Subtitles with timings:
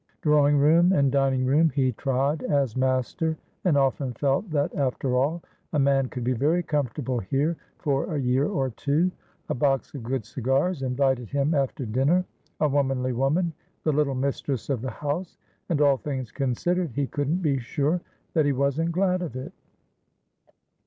[0.21, 5.43] Drawing room and dining room he trod as master, and often felt that, after all,
[5.73, 9.11] a man could be very comfortable here for a year or two.
[9.49, 12.25] A box of good cigars invited him after dinner.
[12.61, 13.53] A womanly woman,
[13.83, 15.37] the little mistress of the house;
[15.69, 18.01] and, all things considered, he couldn't be sure
[18.33, 19.53] that he wasn't glad of it.